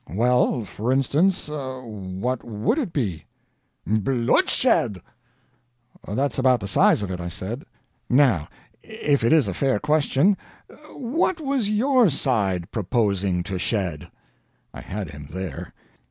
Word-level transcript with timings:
"Well, 0.09 0.65
for 0.65 0.91
instance, 0.91 1.47
what 1.47 2.43
WOULD 2.43 2.79
it 2.79 2.91
be?" 2.91 3.25
"Bloodshed!" 3.85 4.99
"That's 6.07 6.39
about 6.39 6.59
the 6.59 6.67
size 6.67 7.03
of 7.03 7.11
it," 7.11 7.19
I 7.21 7.27
said. 7.27 7.65
"Now, 8.09 8.47
if 8.81 9.23
it 9.23 9.31
is 9.31 9.47
a 9.47 9.53
fair 9.53 9.77
question, 9.77 10.37
what 10.95 11.39
was 11.39 11.69
your 11.69 12.09
side 12.09 12.71
proposing 12.71 13.43
to 13.43 13.59
shed?" 13.59 14.09
I 14.73 14.81
had 14.81 15.11
him 15.11 15.27
there. 15.29 15.71